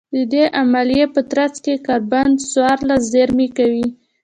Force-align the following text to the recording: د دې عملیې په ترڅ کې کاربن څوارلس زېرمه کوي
د 0.13 0.15
دې 0.33 0.43
عملیې 0.61 1.05
په 1.15 1.21
ترڅ 1.31 1.53
کې 1.65 1.83
کاربن 1.87 2.27
څوارلس 2.51 3.01
زېرمه 3.13 3.47
کوي 3.57 3.85